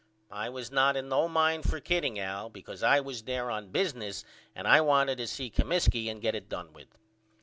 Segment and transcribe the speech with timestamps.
[0.31, 4.25] I was not in no mind for kidding Al because I was there on business
[4.55, 6.97] and I wanted to see Comiskey and get it done with.